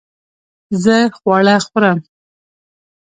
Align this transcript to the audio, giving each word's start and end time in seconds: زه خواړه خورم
زه 0.83 0.95
خواړه 1.17 1.55
خورم 1.65 1.99